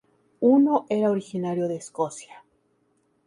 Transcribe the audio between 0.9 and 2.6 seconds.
originario de Escocia.